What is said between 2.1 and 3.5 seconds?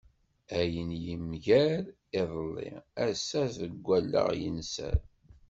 iḍelli, ass-a